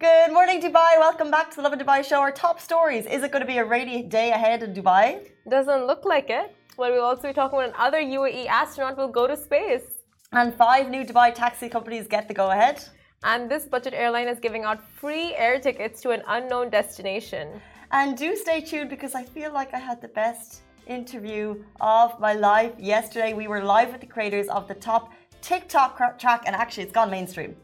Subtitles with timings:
[0.00, 0.90] Good morning, Dubai.
[1.00, 2.20] Welcome back to the Lovin Dubai show.
[2.20, 3.04] Our top stories.
[3.04, 5.28] Is it going to be a rainy day ahead in Dubai?
[5.50, 6.54] Doesn't look like it.
[6.76, 9.86] Well, we'll also be talking about another UAE astronaut will go to space.
[10.30, 12.84] And five new Dubai taxi companies get the go ahead.
[13.24, 17.60] And this budget airline is giving out free air tickets to an unknown destination.
[17.90, 22.34] And do stay tuned because I feel like I had the best interview of my
[22.34, 23.32] life yesterday.
[23.32, 25.10] We were live with the creators of the top
[25.40, 27.56] TikTok track, and actually, it's gone mainstream.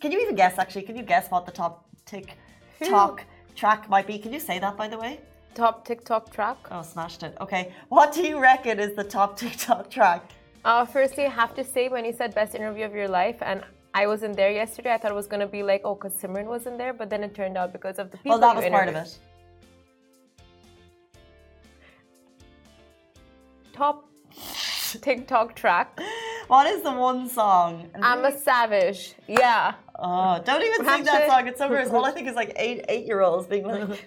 [0.00, 0.58] Can you even guess?
[0.58, 4.18] Actually, can you guess what the top TikTok track might be?
[4.18, 5.20] Can you say that, by the way?
[5.54, 6.56] Top TikTok track.
[6.70, 7.36] Oh, smashed it.
[7.40, 10.30] Okay, what do you reckon is the top TikTok track?
[10.64, 13.62] Uh, firstly, I have to say, when you said best interview of your life, and
[13.92, 16.46] I wasn't there yesterday, I thought it was going to be like, oh, because Simran
[16.46, 18.38] wasn't there, but then it turned out because of the people.
[18.38, 19.18] Well, that was part of it.
[23.74, 24.08] Top
[25.02, 26.00] TikTok track.
[26.50, 27.86] What is the one song?
[28.02, 29.14] I'm a savage.
[29.28, 29.74] Yeah.
[29.96, 31.46] Oh, don't even sing that song.
[31.46, 31.90] It's so gross.
[31.90, 34.04] All I think is like eight eight year olds being like.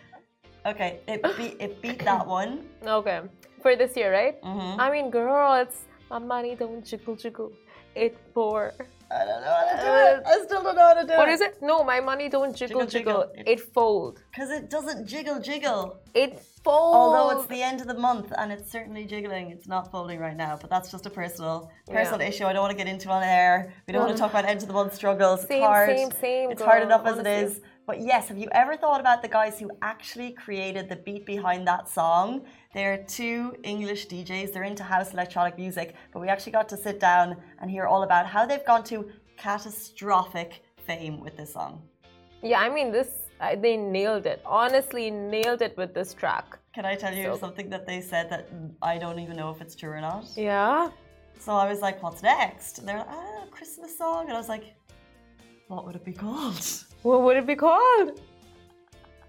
[0.66, 2.64] okay, it beat it beat that one.
[2.82, 3.20] Okay,
[3.60, 4.40] for this year, right?
[4.40, 4.80] Mm-hmm.
[4.80, 7.52] I mean, girl, it's my money don't jiggle jiggle.
[7.94, 8.74] It for.
[9.10, 10.26] I don't know how to do it.
[10.26, 11.18] Uh, I still don't know how to do what it.
[11.18, 11.62] What is it?
[11.62, 13.22] No, my money don't jiggle jiggle.
[13.34, 13.46] jiggle.
[13.46, 14.22] It, it fold.
[14.30, 15.98] Because it doesn't jiggle jiggle.
[16.12, 16.94] It fold.
[16.94, 20.36] Although it's the end of the month and it's certainly jiggling, it's not folding right
[20.36, 20.58] now.
[20.60, 22.28] But that's just a personal personal yeah.
[22.28, 22.44] issue.
[22.44, 23.72] I don't want to get into on air.
[23.86, 24.26] We don't want to mm.
[24.26, 25.40] talk about end of the month struggles.
[25.46, 25.96] Same, it's hard.
[25.96, 26.50] Same, same.
[26.50, 27.30] It's girl, hard enough honestly.
[27.30, 27.60] as it is.
[27.86, 31.66] But yes, have you ever thought about the guys who actually created the beat behind
[31.66, 32.44] that song?
[32.74, 34.52] They're two English DJs.
[34.52, 38.02] They're into house electronic music, but we actually got to sit down and hear all
[38.02, 41.82] about how they've gone to catastrophic fame with this song.
[42.42, 43.08] Yeah, I mean, this
[43.40, 44.42] uh, they nailed it.
[44.44, 46.58] Honestly, nailed it with this track.
[46.74, 48.48] Can I tell you so, something that they said that
[48.82, 50.26] I don't even know if it's true or not?
[50.36, 50.90] Yeah.
[51.38, 54.48] So I was like, "What's next?" And they're like, "Ah, Christmas song," and I was
[54.48, 54.74] like,
[55.68, 58.20] "What would it be called?" What would it be called?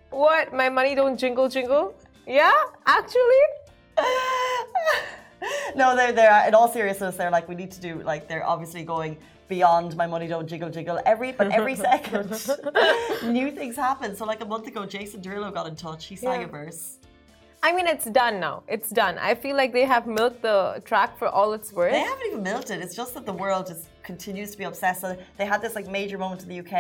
[0.10, 0.54] What?
[0.54, 1.94] My money don't jingle jingle?
[2.30, 2.54] Yeah,
[2.86, 3.44] actually.
[5.76, 7.16] no, they're they're in all seriousness.
[7.16, 9.18] They're like, we need to do like they're obviously going
[9.48, 12.30] beyond my money don't jiggle jiggle every but every second
[13.24, 16.42] new things happen so like a month ago jason derulo got in touch he sang
[16.42, 16.46] yeah.
[16.46, 17.00] a verse
[17.62, 18.64] I mean, it's done now.
[18.70, 19.18] It's done.
[19.18, 21.92] I feel like they have milked the track for all it's worth.
[21.92, 22.82] They haven't even milked it.
[22.82, 25.02] It's just that the world just continues to be obsessed.
[25.02, 25.10] So
[25.40, 26.76] they had this like major moment in the UK,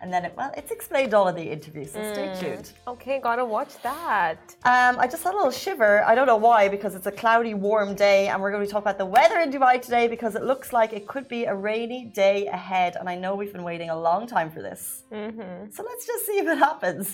[0.00, 1.84] and then it, well, it's explained all in the interview.
[1.94, 2.12] So mm.
[2.14, 2.66] stay tuned.
[2.94, 4.40] Okay, gotta watch that.
[4.72, 5.92] Um, I just had a little shiver.
[6.10, 8.72] I don't know why because it's a cloudy, warm day, and we're going to be
[8.72, 11.56] talking about the weather in Dubai today because it looks like it could be a
[11.70, 12.92] rainy day ahead.
[12.98, 14.82] And I know we've been waiting a long time for this.
[15.12, 15.70] Mm-hmm.
[15.74, 17.06] So let's just see if it happens.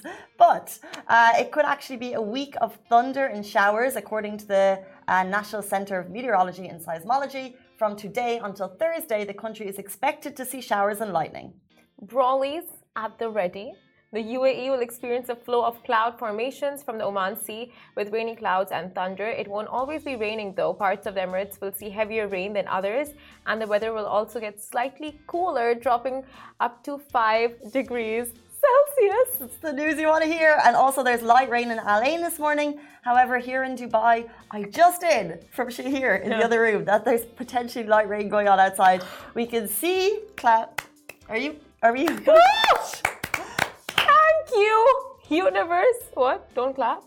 [0.47, 0.66] But
[1.09, 4.66] uh, it could actually be a week of thunder and showers, according to the
[5.09, 7.47] uh, National Center of Meteorology and Seismology.
[7.77, 11.53] From today until Thursday, the country is expected to see showers and lightning.
[12.03, 12.65] Brawlies
[12.97, 13.75] at the ready.
[14.15, 18.35] The UAE will experience a flow of cloud formations from the Oman Sea with rainy
[18.35, 19.27] clouds and thunder.
[19.27, 20.73] It won't always be raining though.
[20.73, 23.09] Parts of the Emirates will see heavier rain than others,
[23.47, 26.25] and the weather will also get slightly cooler, dropping
[26.61, 28.29] up to 5 degrees
[28.66, 29.41] Celsius.
[29.41, 30.60] It's the news you want to hear.
[30.65, 32.81] And also, there's light rain in Al Ain this morning.
[33.03, 36.38] However, here in Dubai, I just in from here in yeah.
[36.38, 39.03] the other room that there's potentially light rain going on outside.
[39.34, 40.82] We can see clap.
[41.28, 41.56] Are you?
[41.82, 42.06] Are we?
[44.06, 44.97] Thank you,
[45.28, 46.03] universe.
[46.15, 46.54] What?
[46.54, 47.03] Don't clap.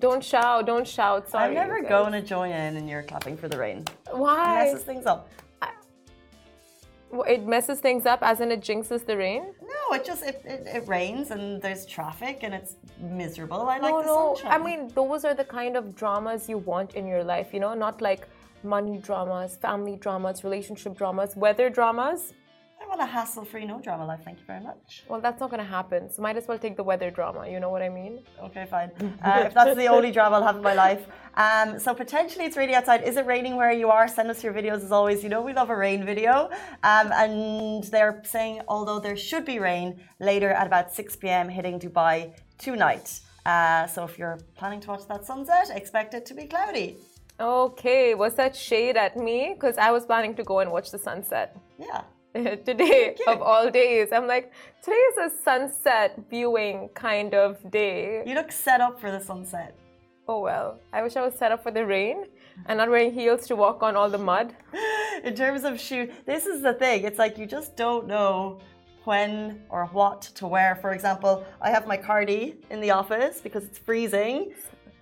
[0.00, 0.66] Don't shout.
[0.66, 1.28] Don't shout.
[1.28, 1.48] Sorry.
[1.48, 3.84] I'm never going to join in, and you're clapping for the rain.
[4.10, 4.62] Why?
[4.62, 5.28] It messes things up.
[7.26, 9.52] It messes things up, as in it jinxes the rain.
[9.60, 13.62] No, it just it, it, it rains and there's traffic and it's miserable.
[13.62, 14.34] I like no, the no.
[14.36, 14.60] sunshine.
[14.60, 17.52] I mean, those are the kind of dramas you want in your life.
[17.52, 18.28] You know, not like
[18.62, 22.32] money dramas, family dramas, relationship dramas, weather dramas.
[22.90, 24.22] Want a hassle-free, no drama life.
[24.24, 25.04] Thank you very much.
[25.08, 26.10] Well, that's not going to happen.
[26.10, 27.48] So might as well take the weather drama.
[27.48, 28.14] You know what I mean?
[28.46, 28.90] Okay, fine.
[29.24, 31.02] Uh, if that's the only drama I'll have in my life.
[31.34, 33.04] Um, so potentially it's raining outside.
[33.04, 34.08] Is it raining where you are?
[34.08, 35.22] Send us your videos as always.
[35.22, 36.50] You know we love a rain video.
[36.82, 39.88] Um, and they're saying although there should be rain
[40.18, 41.48] later at about 6 p.m.
[41.48, 43.20] hitting Dubai tonight.
[43.46, 46.96] Uh, so if you're planning to watch that sunset, expect it to be cloudy.
[47.38, 49.54] Okay, was that shade at me?
[49.54, 51.56] Because I was planning to go and watch the sunset.
[51.78, 52.02] Yeah.
[52.34, 54.08] today of all days.
[54.12, 58.22] I'm like, today is a sunset viewing kind of day.
[58.24, 59.76] You look set up for the sunset.
[60.28, 62.26] Oh well, I wish I was set up for the rain
[62.66, 64.54] and not wearing heels to walk on all the mud.
[65.24, 67.02] In terms of shoe, this is the thing.
[67.02, 68.60] It's like you just don't know
[69.04, 70.78] when or what to wear.
[70.80, 74.52] For example, I have my cardi in the office because it's freezing.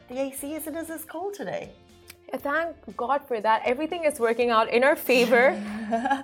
[0.09, 1.73] The AC isn't as cold today.
[2.33, 3.63] Thank God for that.
[3.65, 5.59] Everything is working out in our favor.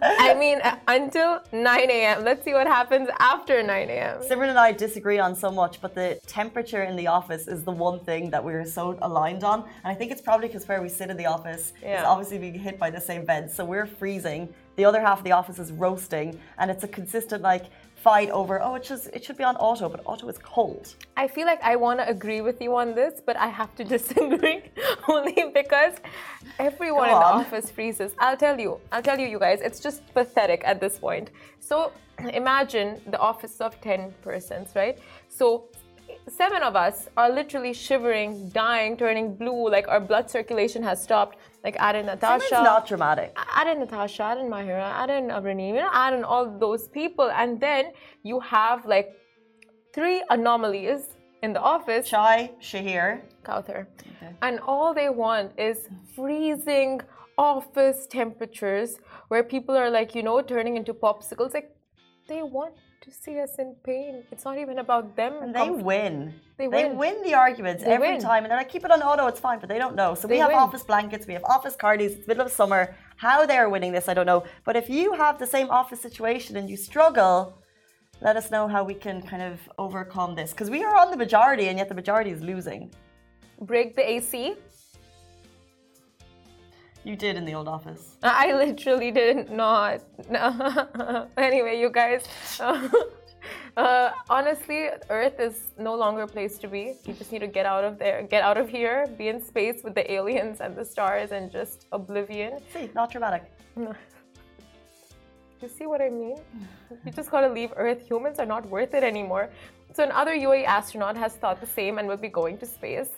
[0.02, 2.24] I mean, until 9 a.m.
[2.24, 4.20] Let's see what happens after 9 a.m.
[4.20, 7.70] Simran and I disagree on so much, but the temperature in the office is the
[7.72, 9.60] one thing that we're so aligned on.
[9.62, 12.00] And I think it's probably because where we sit in the office Yeah.
[12.00, 13.50] is obviously being hit by the same vent.
[13.50, 14.52] So we're freezing.
[14.76, 16.38] The other half of the office is roasting.
[16.58, 17.64] And it's a consistent like
[18.04, 20.94] fight over, oh, it should, it should be on auto, but auto is cold.
[21.16, 23.84] I feel like I want to agree with you on this, but I have to
[23.96, 24.60] disagree
[25.08, 25.94] only because
[26.58, 28.12] everyone in the office freezes.
[28.18, 31.30] I'll tell you, I'll tell you, you guys, it's just pathetic at this point.
[31.60, 31.92] So
[32.42, 34.98] imagine the office of 10 persons, right?
[35.30, 35.46] So
[36.28, 41.38] seven of us are literally shivering, dying, turning blue, like our blood circulation has stopped.
[41.64, 43.36] Like add in Natasha Simran's not dramatic.
[43.36, 46.88] add in Natasha, add in Mahira, add in Abrini, you know, add in all those
[46.88, 49.08] people, and then you have like
[49.94, 51.08] three anomalies
[51.42, 52.08] in the office.
[52.08, 53.22] Chai, Shahir.
[53.44, 53.86] Kauthar.
[54.42, 57.00] And all they want is freezing
[57.38, 61.54] office temperatures where people are like, you know, turning into popsicles.
[61.54, 61.70] Like,
[62.28, 62.74] they want
[63.04, 64.12] to see us in pain.
[64.32, 65.34] It's not even about them.
[65.42, 66.14] And they win.
[66.58, 66.96] They They win.
[66.96, 68.20] win the arguments They every win.
[68.20, 68.40] time.
[68.44, 70.10] And they're like, keep it on auto, it's fine, but they don't know.
[70.14, 70.58] So we have win.
[70.66, 72.82] office blankets, we have office cardies, it's middle of summer.
[73.16, 74.44] How they're winning this, I don't know.
[74.64, 77.36] But if you have the same office situation and you struggle,
[78.26, 80.50] let us know how we can kind of overcome this.
[80.52, 82.82] Because we are on the majority, and yet the majority is losing.
[83.60, 84.56] break the AC.
[87.04, 88.16] You did in the old office.
[88.22, 90.00] I literally did not.
[90.30, 91.28] No.
[91.36, 92.24] anyway, you guys.
[93.76, 96.94] Uh, honestly, Earth is no longer a place to be.
[97.04, 99.82] You just need to get out of there, get out of here, be in space
[99.82, 102.60] with the aliens and the stars, and just oblivion.
[102.72, 103.42] See, not dramatic.
[105.62, 106.36] You see what I mean?
[107.06, 108.06] You just gotta leave Earth.
[108.06, 109.48] Humans are not worth it anymore.
[109.94, 113.08] So another UAE astronaut has thought the same and will be going to space.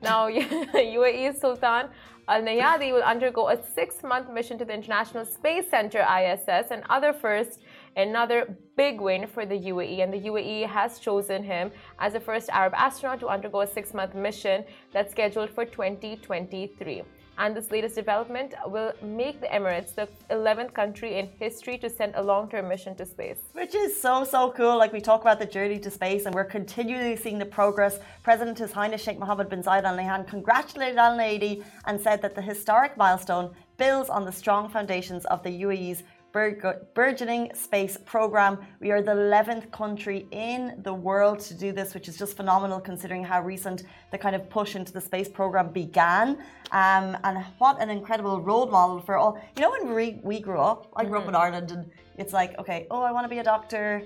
[0.00, 1.90] Now, UAE Sultan
[2.30, 7.12] Al Neyadi will undergo a six-month mission to the International Space Center (ISS), and other
[7.12, 7.58] first,
[7.96, 10.00] another big win for the UAE.
[10.00, 14.14] And the UAE has chosen him as the first Arab astronaut to undergo a six-month
[14.14, 17.02] mission that's scheduled for 2023.
[17.40, 22.14] And this latest development will make the Emirates the 11th country in history to send
[22.14, 23.38] a long term mission to space.
[23.52, 24.76] Which is so, so cool.
[24.76, 27.98] Like we talk about the journey to space and we're continually seeing the progress.
[28.22, 32.34] President His Highness Sheikh Mohammed bin Zayed Al Nahyan congratulated Al Nadi and said that
[32.34, 38.58] the historic milestone builds on the strong foundations of the UAE's burgeoning space program.
[38.80, 42.80] We are the 11th country in the world to do this, which is just phenomenal
[42.80, 46.38] considering how recent the kind of push into the space program began.
[46.72, 49.40] Um, and what an incredible role model for all.
[49.56, 52.58] You know, when we, we grew up, I grew up in Ireland, and it's like,
[52.58, 54.02] okay, oh, I want to be a doctor.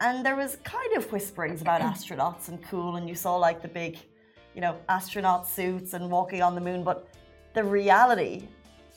[0.00, 3.68] And there was kind of whisperings about astronauts and cool, and you saw like the
[3.68, 3.98] big,
[4.54, 6.82] you know, astronaut suits and walking on the moon.
[6.82, 7.08] But
[7.54, 8.48] the reality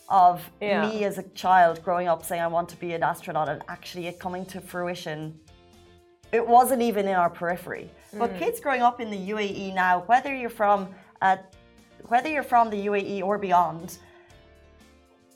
[0.10, 0.88] of Yeah.
[0.88, 4.08] me as a child growing up saying I want to be an astronaut and actually
[4.08, 5.40] it coming to fruition,
[6.32, 7.90] it wasn't even in our periphery.
[8.18, 10.90] But kids growing up in the UAE now, whether you're from
[11.22, 11.38] uh,
[12.08, 14.00] whether you're from the UAE or beyond,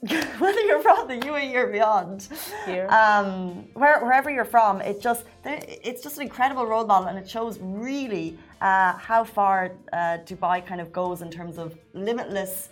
[0.38, 2.28] whether you're from the UAE or beyond,
[2.88, 7.28] um, where, wherever you're from, it just it's just an incredible role model, and it
[7.28, 12.68] shows really uh, how far uh, Dubai kind of goes in terms of limitless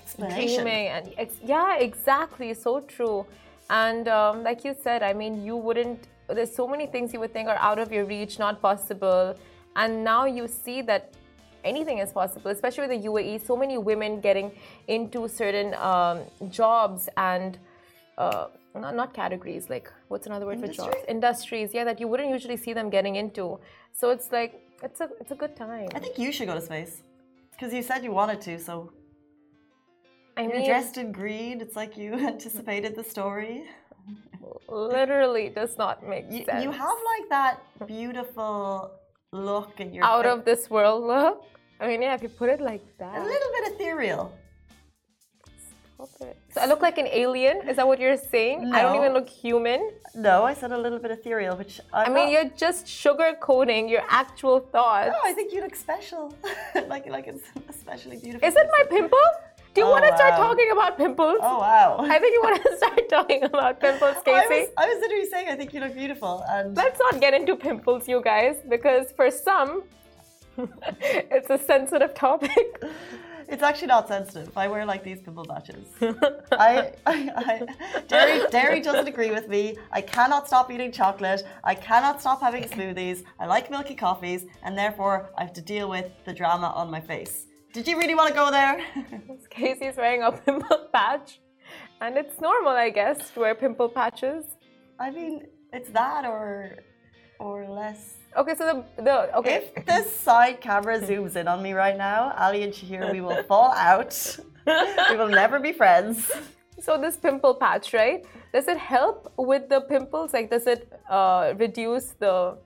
[0.00, 0.62] explanation.
[0.64, 3.18] Dreaming and ex- yeah, exactly, so true.
[3.82, 6.00] And um, like you said, I mean, you wouldn't.
[6.36, 9.24] There's so many things you would think are out of your reach, not possible,
[9.80, 11.02] and now you see that
[11.72, 12.50] anything is possible.
[12.58, 14.48] Especially with the UAE, so many women getting
[14.96, 16.16] into certain um,
[16.60, 17.58] jobs and.
[18.26, 18.48] Uh,
[18.84, 22.58] not, not categories like what's another word for jobs industries yeah that you wouldn't usually
[22.64, 23.44] see them getting into
[24.00, 24.52] so it's like
[24.86, 26.94] it's a it's a good time I think you should go to space
[27.58, 28.58] because you said you wanted to.
[28.60, 28.92] So
[30.38, 31.60] I you're mean dressed in green.
[31.60, 33.64] It's like you anticipated the story.
[34.68, 37.54] literally does not make You, sense you have like that
[37.86, 38.90] beautiful
[39.32, 41.44] look in your out fa- of this world look.
[41.80, 44.24] I mean, yeah, if you put it like that, a little bit ethereal.
[45.96, 46.36] Stop it.
[46.52, 47.68] So I look like an alien?
[47.68, 48.72] Is that what you're saying?
[48.72, 49.80] I don't even look human.
[50.14, 53.90] No, I said a little bit ethereal, which I'm I mean, not- you're just sugarcoating
[53.90, 55.10] your actual thoughts.
[55.14, 56.34] No, I think you look special.
[56.94, 58.46] like like it's especially beautiful.
[58.48, 59.28] Is it my pimple?
[59.78, 60.48] Do you Oh, want to start wow.
[60.48, 61.38] talking about pimples?
[61.40, 61.98] Oh wow.
[62.00, 65.28] I think you want to start talking about pimples, oh, I was, I was literally
[65.34, 69.12] saying I think you look beautiful and Let's not get into pimples, you guys, because
[69.12, 69.84] for some,
[71.36, 72.82] it's a sensitive topic.
[73.48, 74.50] it's actually not sensitive.
[74.58, 75.86] I wear like these pimple patches.
[76.68, 77.16] I, I,
[77.46, 79.76] I dairy, dairy doesn't agree with me.
[79.92, 81.44] I cannot stop eating chocolate.
[81.62, 83.22] I cannot stop having smoothies.
[83.38, 87.00] I like milky coffees, and therefore I have to deal with the drama on my
[87.00, 87.44] face.
[87.72, 88.80] Did you really want to go there?
[89.50, 91.40] Casey's wearing a pimple patch,
[92.00, 94.44] and it's normal, I guess, to wear pimple patches.
[94.98, 96.76] I mean, it's that or
[97.38, 98.14] or less.
[98.36, 99.68] Okay, so the the okay.
[99.76, 103.42] If the side camera zooms in on me right now, Ali and Shahir, we will
[103.48, 104.14] fall out.
[104.66, 106.30] we will never be friends.
[106.80, 108.24] So this pimple patch, right?
[108.52, 110.32] Does it help with the pimples?
[110.32, 112.58] Like, does it uh, reduce the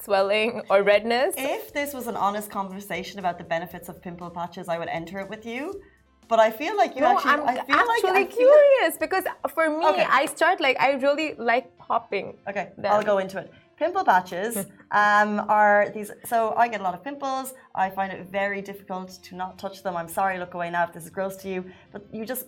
[0.00, 1.34] swelling or redness?
[1.36, 5.18] If this was an honest conversation about the benefits of pimple patches, I would enter
[5.20, 5.80] it with you.
[6.28, 7.30] But I feel like you no, actually.
[7.30, 9.24] I'm I feel actually like, I feel- curious because
[9.54, 10.06] for me, Okay.
[10.08, 12.36] I start like I really like popping.
[12.48, 12.92] Okay, them.
[12.92, 13.50] I'll go into it.
[13.78, 14.56] Pimple patches
[14.90, 16.10] um, are these.
[16.26, 17.54] So I get a lot of pimples.
[17.74, 19.96] I find it very difficult to not touch them.
[19.96, 21.64] I'm sorry, look away now if this is gross to you.
[21.92, 22.46] But you just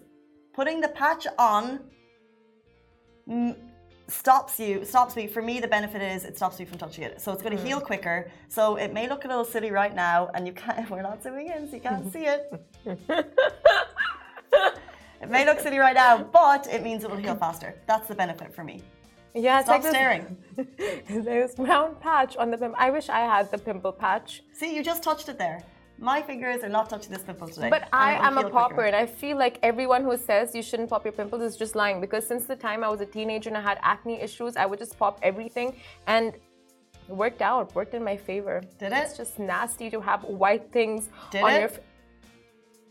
[0.53, 1.81] putting the patch on
[4.11, 4.85] stops you.
[4.85, 5.27] Stops me.
[5.27, 7.21] For me, the benefit is it stops me from touching it.
[7.21, 7.67] So it's going to mm.
[7.67, 8.31] heal quicker.
[8.49, 10.89] So it may look a little silly right now, and you can't.
[10.91, 12.67] We're not zooming in, so you can't see it.
[15.21, 17.75] It may look silly right now, but it means it will heal faster.
[17.87, 18.83] That's the benefit for me.
[19.35, 20.37] Yeah, it's Stop like this- staring.
[21.25, 22.77] There's round patch on the pimple.
[22.79, 24.43] I wish I had the pimple patch.
[24.53, 25.63] See, you just touched it there.
[26.01, 27.69] My fingers are not touching this pimple today.
[27.69, 31.05] But I am a popper, and I feel like everyone who says you shouldn't pop
[31.05, 32.01] your pimples is just lying.
[32.01, 34.79] Because since the time I was a teenager and I had acne issues, I would
[34.79, 35.77] just pop everything,
[36.07, 36.33] and
[37.09, 37.75] it worked out.
[37.75, 38.63] Worked in my favor.
[38.79, 38.97] Did it?
[38.97, 41.59] It's just nasty to have white things Did on it?
[41.59, 41.69] your.
[41.69, 41.81] F-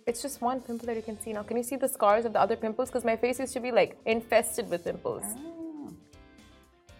[0.05, 1.41] it's just one pimple that you can see now.
[1.41, 2.89] Can you see the scars of the other pimples?
[2.89, 5.23] Because my face used to be like infested with pimples.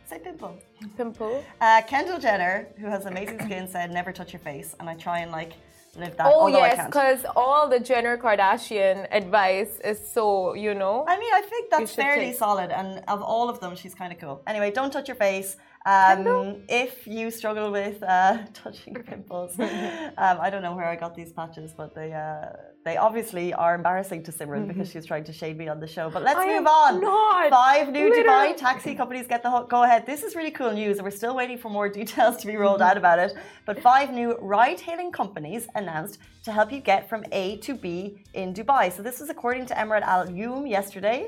[0.06, 0.58] Say pimple.
[0.98, 1.44] Pimple.
[1.62, 5.20] Uh, Kendall Jenner, who has amazing skin, said never touch your face, and I try
[5.20, 5.54] and like
[5.96, 6.32] live that.
[6.34, 11.06] Oh yes, because all the Jenner Kardashian advice is so you know.
[11.08, 14.12] I mean, I think that's fairly take- solid, and of all of them, she's kind
[14.14, 14.42] of cool.
[14.48, 15.58] Anyway, don't touch your face.
[15.86, 19.70] Um, if you struggle with uh, touching pimples, um,
[20.18, 22.48] I don't know where I got these patches, but they uh,
[22.86, 26.10] they obviously are embarrassing to Simran because she's trying to shade me on the show.
[26.10, 26.40] But let's.
[26.40, 27.02] I move on.
[27.02, 27.50] not.
[27.50, 28.54] Five new Literally.
[28.54, 30.06] Dubai taxi companies get the go ahead.
[30.06, 32.80] This is really cool news, and we're still waiting for more details to be rolled
[32.82, 32.90] Mm-hmm.
[32.92, 33.34] out about it.
[33.66, 38.54] But five new ride-hailing companies announced to help you get from A to B in
[38.54, 38.92] Dubai.
[38.96, 41.28] So this is according to Emarat Al Youm yesterday.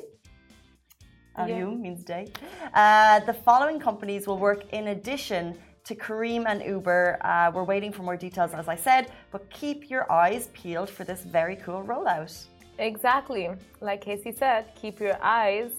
[1.38, 1.66] Yeah.
[1.66, 2.32] Means day.
[2.74, 7.18] Uh, the following companies will work in addition to Careem and Uber.
[7.22, 11.04] Uh, we're waiting for more details, as I said, but keep your eyes peeled for
[11.04, 12.46] this very cool rollout.
[12.78, 13.50] Exactly.
[13.80, 15.72] Like Casey said, keep your eyes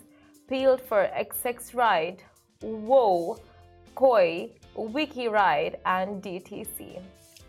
[0.49, 2.23] peeled for XX Ride,
[2.61, 3.38] Whoa,
[3.94, 7.00] Koi, Wiki Ride, and DTC.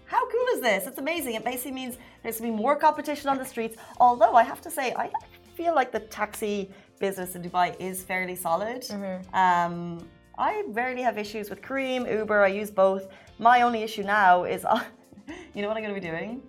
[0.06, 0.88] How cool is this?
[0.88, 1.36] It's amazing.
[1.36, 3.78] It basically means there's going to be more competition on the streets.
[4.00, 5.10] Although I have to say, I
[5.56, 6.70] feel like the taxi
[7.00, 8.86] business in Dubai is fairly solid.
[9.34, 10.08] Um,
[10.38, 12.44] I rarely have issues with Careem, Uber.
[12.44, 13.08] I use both.
[13.40, 14.66] My only issue now is,
[15.54, 16.42] you know what I'm going to be doing?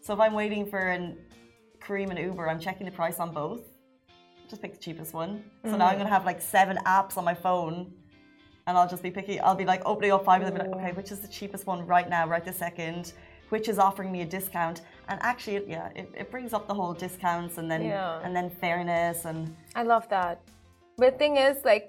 [0.00, 1.16] So if I'm waiting for an
[1.80, 3.62] Careem and Uber, I'm checking the price on both.
[4.48, 5.44] Just pick the cheapest one.
[5.64, 7.92] So now I'm going to have like seven apps on my phone
[8.68, 9.40] and I'll just be picking.
[9.42, 11.28] I'll be like opening up five of them, and be like, okay, which is the
[11.28, 13.14] cheapest one right now, right this second?
[13.48, 14.82] Which is offering me a discount?
[15.08, 18.20] And actually, it- yeah, it, it brings up the whole discounts and then Yeah.
[18.24, 20.36] and then fairness and I love that.
[20.98, 21.86] But the thing is, like,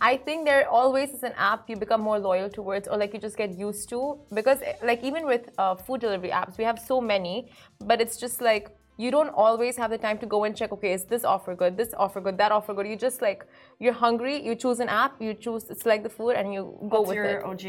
[0.00, 3.20] I think there always is an app you become more loyal towards, or like you
[3.20, 4.00] just get used to.
[4.38, 7.50] Because, eh, like, even with uh, food delivery apps, we have so many,
[7.90, 10.72] but it's just like you don't always have the time to go and check.
[10.72, 11.76] Okay, is this offer good?
[11.76, 12.36] This offer good?
[12.38, 12.86] That offer good?
[12.86, 13.44] You just like
[13.78, 17.08] you're hungry, you choose an app, you choose select the food, and you go what's
[17.08, 17.64] with your it OG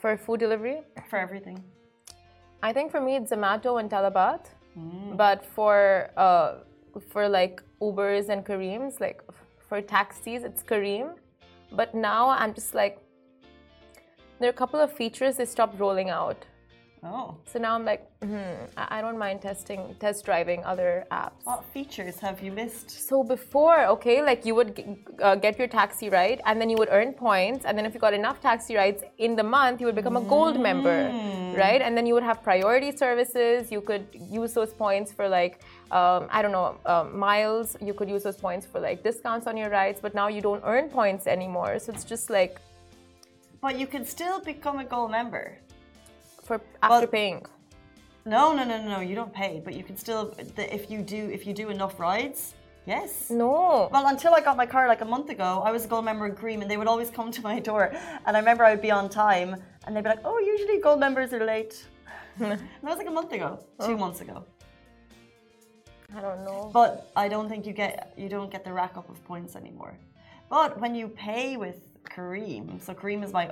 [0.00, 0.78] for food delivery.
[1.10, 1.58] for everything?
[2.62, 5.16] I think for me it's Zomato and Talabat, Hmm.
[5.16, 6.58] but for uh,
[7.08, 9.22] for like Ubers and Careems, like
[9.68, 11.08] for taxis, it's Careem.
[11.72, 12.98] But now I'm just like,
[14.38, 16.44] there are a couple of features they stopped rolling out.
[17.02, 21.40] Oh, So now I'm like, hmm, I don't mind testing, test driving other apps.
[21.44, 22.90] what features have you missed?
[23.08, 24.72] So before, okay, like you would
[25.22, 28.00] uh, get your taxi ride, and then you would earn points, and then if you
[28.00, 31.00] got enough taxi rides in the month, you would become a gold member,
[31.56, 31.80] right?
[31.80, 33.72] And then you would have priority services.
[33.72, 37.78] You could use those points for like, um, I don't know, um, miles.
[37.80, 40.62] You could use those points for like discounts on your rides, but now you don't
[40.66, 41.78] earn points anymore.
[41.78, 42.60] So it's just like
[43.62, 45.56] But you can still become a gold member.
[46.50, 47.46] For after Well- paying.
[48.24, 49.00] No, no, no, no, no.
[49.00, 50.34] You don't pay, but you can still.
[50.78, 52.54] If you do, if you do enough rides,
[52.86, 53.30] yes.
[53.30, 53.88] No.
[53.92, 56.26] Well, until I got my car like a month ago, I was a gold member
[56.26, 57.84] in Careem, and they would always come to my door.
[58.26, 59.50] And I remember I would be on time,
[59.84, 61.74] and they'd be like, "Oh, usually gold members are late."
[62.40, 63.86] and that was like a month ago, oh.
[63.86, 64.44] two months ago.
[66.16, 66.68] I don't know.
[66.80, 69.94] But I don't think you get you don't get the rack up of points anymore.
[70.48, 71.78] But when you pay with
[72.14, 73.46] Careem, so Careem is my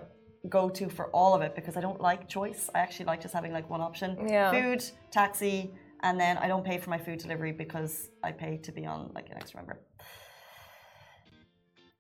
[0.49, 2.71] go to for all of it because I don't like choice.
[2.75, 4.17] I actually like just having like one option.
[4.29, 4.51] Yeah.
[4.51, 8.73] Food, taxi, and then I don't pay for my food delivery because I pay to
[8.73, 9.81] be on like an extra member.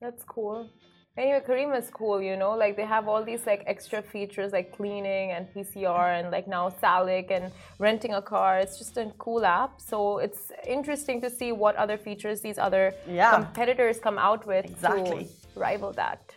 [0.00, 0.68] That's cool.
[1.16, 4.70] Anyway, Careem is cool, you know, like they have all these like extra features like
[4.76, 8.60] cleaning and PCR and like now Salik and renting a car.
[8.60, 9.80] It's just a cool app.
[9.80, 13.34] So it's interesting to see what other features these other Yeah.
[13.34, 15.24] competitors come out with Exactly.
[15.54, 16.36] to rival that.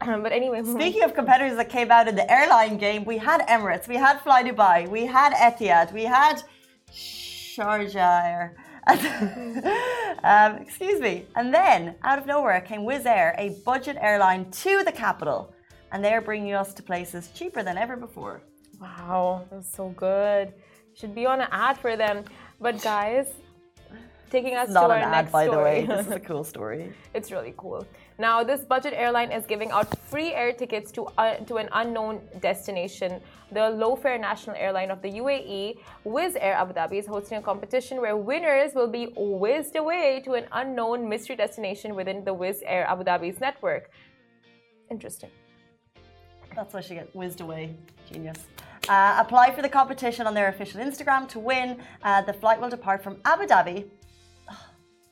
[0.22, 3.88] but anyway, Speaking of competitors that came out in the airline game, we had Emirates,
[3.88, 6.42] we had Fly Dubai, we had Etihad, we had
[6.92, 8.56] Sharjah Air.
[10.24, 11.26] um, excuse me.
[11.36, 15.54] And then, out of nowhere, came Wizz Air, a budget airline to the capital.
[15.92, 18.42] And they're bringing us to places cheaper than ever before.
[18.80, 20.54] Wow, that's so good.
[20.94, 22.24] Should be on an ad for them.
[22.60, 23.26] But guys,
[24.30, 25.84] taking us Not to an our ad, next by the way.
[25.84, 25.96] story.
[25.96, 26.92] This is a cool story.
[27.14, 27.86] It's really cool.
[28.20, 32.20] Now, this budget airline is giving out free air tickets to uh, to an unknown
[32.40, 33.18] destination.
[33.50, 37.98] The low-fare national airline of the UAE, Wizz Air Abu Dhabi, is hosting a competition
[37.98, 42.84] where winners will be whizzed away to an unknown mystery destination within the Wizz Air
[42.86, 43.88] Abu Dhabi's network.
[44.90, 45.30] Interesting.
[46.54, 47.74] That's why she get whizzed away.
[48.12, 48.40] Genius.
[48.86, 51.78] Uh, apply for the competition on their official Instagram to win.
[52.02, 53.88] Uh, the flight will depart from Abu Dhabi.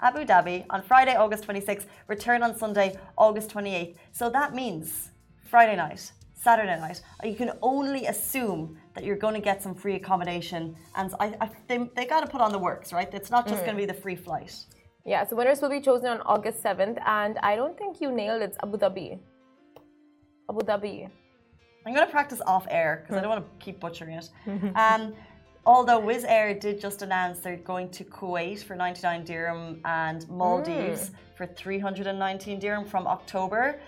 [0.00, 3.96] Abu Dhabi on Friday, August 26th, return on Sunday, August 28th.
[4.12, 5.10] So that means
[5.50, 9.96] Friday night, Saturday night, you can only assume that you're going to get some free
[9.96, 10.76] accommodation.
[10.94, 13.12] And I, I, they, they got to put on the works, right?
[13.12, 14.54] It's not just going to be the free flight.
[15.04, 18.42] Yeah, so winners will be chosen on August 7th, and I don't think you nailed
[18.42, 18.50] it.
[18.50, 19.18] It's Abu Dhabi.
[20.48, 21.10] Abu Dhabi.
[21.86, 24.30] I'm going to practice off air because I don't want to keep butchering it.
[24.76, 25.14] um,
[25.68, 31.12] although Wizz Air did just announce they're going to Kuwait for 99 dirham and Maldives
[31.36, 33.78] for 319 dirham from October,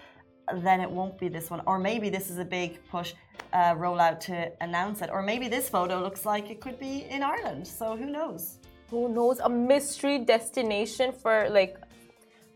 [0.56, 1.62] then it won't be this one.
[1.66, 3.14] Or maybe this is a big push
[3.52, 5.08] uh, rollout to announce it.
[5.10, 7.66] Or maybe this photo looks like it could be in Ireland.
[7.66, 8.58] So who knows?
[8.90, 11.78] who knows a mystery destination for like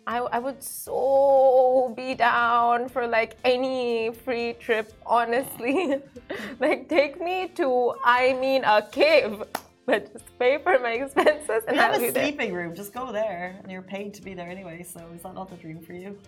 [0.06, 5.96] I, I would so be down for like any free trip honestly
[6.60, 9.42] like take me to i mean a cave
[9.86, 12.24] but just pay for my expenses and have I'll a be there.
[12.24, 12.74] sleeping room.
[12.74, 14.82] Just go there, and you're paid to be there anyway.
[14.82, 16.18] So is that not the dream for you?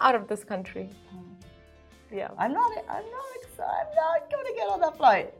[0.00, 1.18] out of this country hmm.
[2.10, 2.72] yeah I'm not.
[2.88, 3.40] I'm not.
[3.60, 5.32] I'm not going to get on that flight.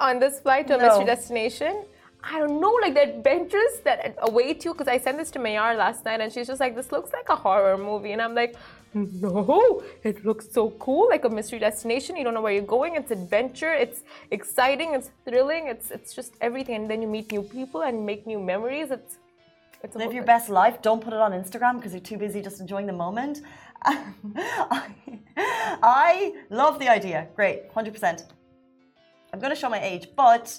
[0.00, 0.84] on this flight to a No.
[0.88, 1.84] mystery destination
[2.22, 4.72] I don't know, like the adventures that await you.
[4.72, 7.28] Because I sent this to Mayar last night, and she's just like, "This looks like
[7.28, 8.56] a horror movie," and I'm like,
[8.94, 12.16] "No, it looks so cool, like a mystery destination.
[12.16, 12.96] You don't know where you're going.
[12.96, 13.72] It's adventure.
[13.72, 14.94] It's exciting.
[14.94, 15.68] It's thrilling.
[15.68, 16.74] It's it's just everything.
[16.76, 18.90] And then you meet new people and make new memories.
[18.90, 19.18] It's
[19.82, 20.82] it's Live your best life.
[20.82, 23.40] Don't put it on Instagram because you're too busy just enjoying the moment.
[23.82, 24.12] I,
[25.82, 27.28] I love the idea.
[27.34, 28.24] Great, 100%.
[29.32, 30.58] I'm going to show my age, but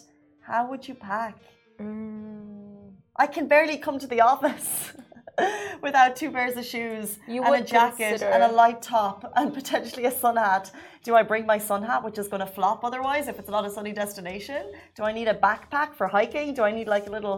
[0.51, 1.35] how would you pack?
[1.79, 2.91] Mm.
[3.23, 4.91] I can barely come to the office
[5.85, 9.53] without two pairs of shoes You and a jacket consider- and a light top and
[9.59, 10.65] potentially a sun hat.
[11.07, 13.63] Do I bring my sun hat, which is going to flop otherwise if it's not
[13.69, 14.61] a sunny destination?
[14.97, 16.47] Do I need a backpack for hiking?
[16.53, 17.37] Do I need like a little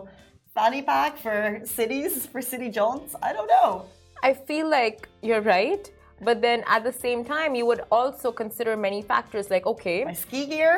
[0.55, 3.11] fanny pack for cities, for city jaunts?
[3.27, 3.85] I don't know.
[4.29, 5.83] I feel like you're right,
[6.27, 9.45] but then at the same time, you would also consider many factors.
[9.55, 10.75] Like, okay, My ski gear?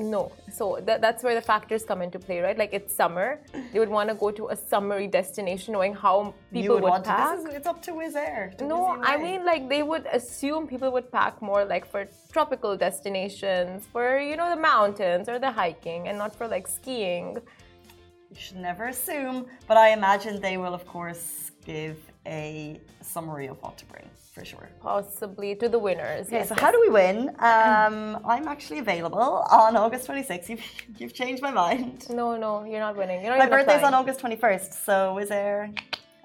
[0.00, 0.32] No.
[0.52, 2.56] So that, that's where the factors come into play, right?
[2.56, 3.40] Like it's summer.
[3.72, 6.90] They would want to go to a summery destination knowing how people you would, would,
[6.90, 7.38] want pack.
[7.38, 7.42] to.
[7.42, 8.52] This is, it's up to Wizz Air.
[8.58, 12.06] to no, you I mean like they would assume people would pack more like for
[12.32, 17.38] tropical destinations, for you know the mountains or the hiking and not for like skiing.
[18.34, 23.62] You should never assume, but I imagine they will, of course, give a summary of
[23.62, 24.68] what to bring for sure.
[24.80, 26.26] Possibly to the winners.
[26.26, 26.60] Okay, yes, so yes.
[26.60, 27.28] how do we win?
[27.38, 30.48] Um, I'm actually available on August 26th.
[30.48, 30.64] You've,
[30.98, 32.06] you've changed my mind.
[32.10, 33.22] No, no, you're not winning.
[33.22, 33.94] You're not My birthday's on.
[33.94, 35.70] August 21st, so is there?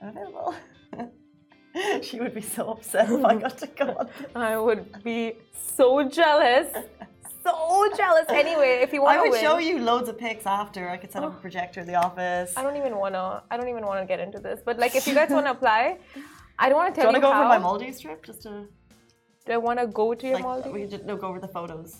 [0.01, 0.55] I'm available.
[2.01, 4.09] she would be so upset if I got to go on.
[4.33, 5.33] I would be
[5.77, 6.73] so jealous.
[7.43, 8.25] So jealous.
[8.29, 10.89] Anyway, if you want I would win, show you loads of pics after.
[10.89, 12.53] I could set up a projector in the office.
[12.57, 13.43] I don't even wanna.
[13.49, 14.59] I don't even wanna get into this.
[14.65, 15.97] But like, if you guys wanna apply,
[16.57, 17.39] I don't wanna Do tell you want to go how.
[17.39, 18.25] over my Maldives trip?
[18.25, 18.65] Just to
[19.45, 20.73] Do I wanna go to your like, Maldives?
[20.73, 21.97] we could just look over the photos.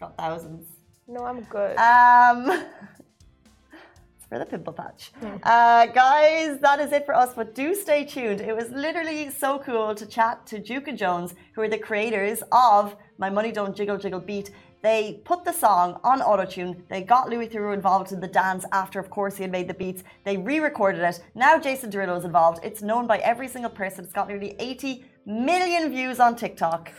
[0.00, 0.66] Got thousands.
[1.06, 1.76] No, I'm good.
[1.76, 2.64] Um,
[4.28, 5.10] for the pimple patch.
[5.20, 5.36] Hmm.
[5.42, 8.40] Uh, guys, that is it for us, but do stay tuned.
[8.40, 12.42] It was literally so cool to chat to Duke and Jones, who are the creators
[12.52, 14.50] of My Money Don't Jiggle Jiggle Beat.
[14.80, 16.82] They put the song on autotune.
[16.88, 19.74] They got Louis Theroux involved in the dance after, of course, he had made the
[19.74, 20.04] beats.
[20.24, 21.20] They re recorded it.
[21.34, 22.64] Now Jason Derulo is involved.
[22.64, 24.04] It's known by every single person.
[24.04, 26.92] It's got nearly 80 million views on TikTok.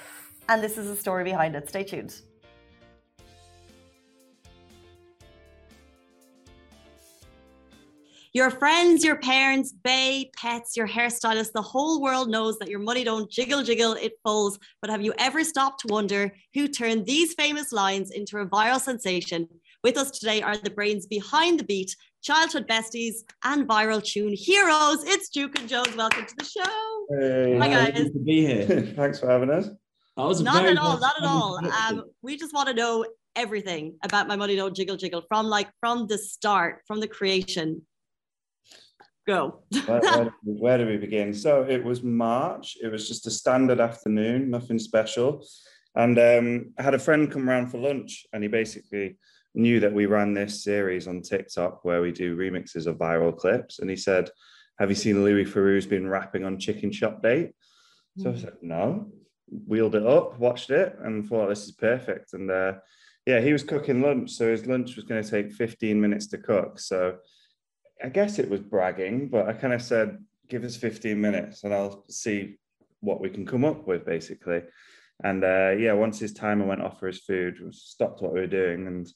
[0.50, 1.70] And this is the story behind it.
[1.70, 2.22] Stay tuned.
[8.32, 13.04] Your friends, your parents, bae, pets, your hairstylist, the whole world knows that your money
[13.04, 14.60] don't jiggle, jiggle, it falls.
[14.82, 18.80] But have you ever stopped to wonder who turned these famous lines into a viral
[18.80, 19.48] sensation?
[19.84, 25.04] With us today are the brains behind the beat, childhood besties, and viral tune heroes.
[25.06, 25.96] It's Duke and Jones.
[25.96, 27.06] Welcome to the show.
[27.20, 28.04] Hey, Hi, guys.
[28.04, 28.94] Good to be here.
[28.96, 29.70] Thanks for having us.
[30.18, 31.58] That was Not at all, not at all.
[31.58, 32.00] introduction.
[32.00, 35.70] Um, we just want to know everything about my money don't jiggle jiggle from like
[35.80, 37.82] from the start, from the creation.
[39.30, 39.62] Go.
[39.86, 41.36] Where, where, do we- where do we begin?
[41.36, 42.78] So it was March.
[42.82, 45.46] It was just a standard afternoon, nothing special.
[45.96, 49.20] And um, I had a friend come round for lunch, and he basically
[49.54, 53.78] knew that we ran this series on TikTok where we do remixes of viral clips.
[53.80, 54.32] And he said,
[54.80, 57.52] "Have you seen Louis Theroux's been rapping on Chicken Shop Date?"
[58.18, 59.12] So I said, "No."
[59.68, 62.34] Wheeled it up, watched it, and thought this is perfect.
[62.34, 62.74] And uh,
[63.28, 66.38] yeah, he was cooking lunch, so his lunch was going to take 15 minutes to
[66.39, 66.80] cook.
[66.80, 67.18] So
[68.04, 71.74] I guess it was bragging, but I kind of said, give us 15 minutes and
[71.74, 72.58] I'll see
[73.02, 74.62] what we can come up with, basically.
[75.24, 78.40] And uh, yeah, once his timer went off for his food, we stopped what we
[78.40, 79.08] were doing, and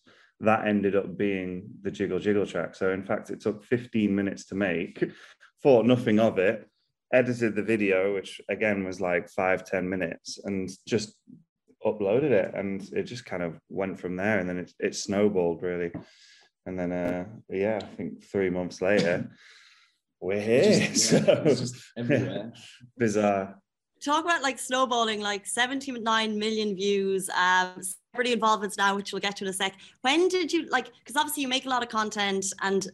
[0.41, 2.75] that ended up being the Jiggle Jiggle track.
[2.75, 5.03] So, in fact, it took 15 minutes to make,
[5.63, 6.69] thought nothing of it,
[7.13, 11.15] edited the video, which again was like five ten minutes, and just
[11.85, 12.53] uploaded it.
[12.53, 14.39] And it just kind of went from there.
[14.39, 15.91] And then it, it snowballed really.
[16.65, 19.29] And then, uh, yeah, I think three months later,
[20.21, 20.87] we're here.
[20.87, 22.53] Just, yeah, So, just everywhere.
[22.97, 23.59] bizarre.
[24.03, 29.37] Talk about like snowballing, like 79 million views, um, celebrity involvements now, which we'll get
[29.37, 29.75] to in a sec.
[30.01, 30.91] When did you like?
[30.99, 32.87] Because obviously you make a lot of content and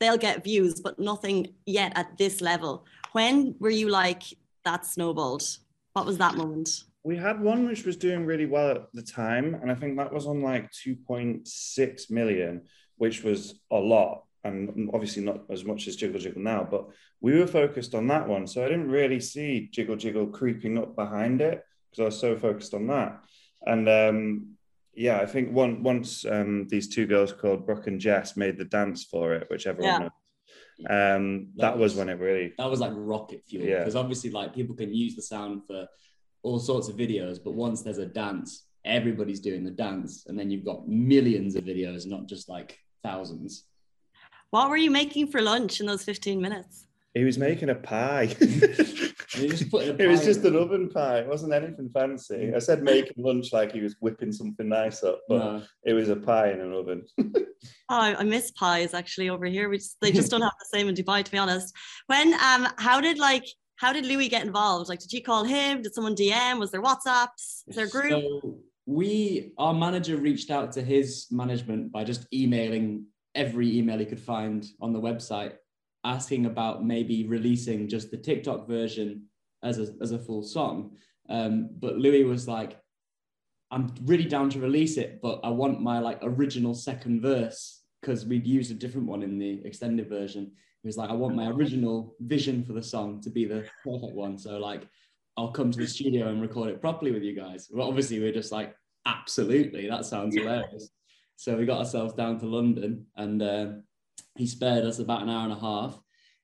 [0.00, 2.84] they'll get views, but nothing yet at this level.
[3.12, 4.22] When were you like
[4.64, 5.44] that snowballed?
[5.92, 6.68] What was that moment?
[7.04, 10.12] We had one which was doing really well at the time, and I think that
[10.12, 12.62] was on like 2.6 million,
[13.02, 16.84] which was a lot, and obviously not as much as Jiggle Jiggle now, but
[17.20, 18.46] we were focused on that one.
[18.46, 22.36] So I didn't really see Jiggle Jiggle creeping up behind it because I was so
[22.36, 23.18] focused on that.
[23.66, 24.18] And um,
[24.94, 28.66] yeah, I think one, once um, these two girls called Brooke and Jess made the
[28.66, 30.08] dance for it, which everyone Yeah.
[30.88, 33.78] knows, um, that was when it really That was like rocket fuel Yeah.
[33.80, 35.88] because obviously, like people can use the sound for
[36.44, 38.50] all sorts of videos, but once there's a dance,
[38.84, 43.64] everybody's doing the dance, and then you've got millions of videos, not just like thousands.
[44.50, 46.86] What were you making for lunch in those 15 minutes?
[47.14, 48.34] He was making a pie.
[49.34, 51.20] And just put it was pie just an oven pie.
[51.20, 52.52] It wasn't anything fancy.
[52.54, 55.62] I said making lunch like he was whipping something nice up, but No.
[55.84, 57.04] it was a pie in an oven.
[57.88, 59.68] Oh, I, I miss pies actually over here.
[59.68, 61.72] We just, they just don't have the same in Dubai, to be honest.
[62.08, 63.44] When um, how did like
[63.76, 64.88] how did Louis get involved?
[64.88, 65.80] Like, did you call him?
[65.80, 66.58] Did someone DM?
[66.58, 67.62] Was there WhatsApps?
[67.68, 68.10] Is there a group?
[68.10, 74.04] So we, our manager reached out to his management by just emailing every email he
[74.04, 75.54] could find on the website,
[76.04, 79.24] asking about maybe releasing just the TikTok version
[79.62, 80.96] as a, as a full song.
[81.28, 82.78] Um, but Louis was like,
[83.70, 88.26] I'm really down to release it, but I want my like original second verse because
[88.26, 90.50] we'd used a different one in the extended version.
[90.82, 94.14] He was like, I want my original vision for the song to be the perfect
[94.14, 94.36] one.
[94.36, 94.82] So like,
[95.36, 97.68] I'll come to the studio and record it properly with you guys.
[97.70, 98.74] Well, obviously, we're just like,
[99.06, 100.90] absolutely, that sounds hilarious.
[101.36, 103.66] So we got ourselves down to London, and uh,
[104.36, 105.98] he spared us about an hour and a half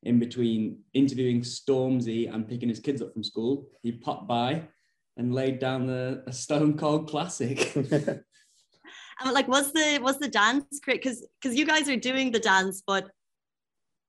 [0.04, 3.68] in between interviewing Stormzy and picking his kids up from school.
[3.82, 4.62] He popped by
[5.16, 7.72] and laid down the a Stone Cold classic.
[9.20, 11.02] And like, was the was the dance great?
[11.02, 13.10] Because because you guys are doing the dance, but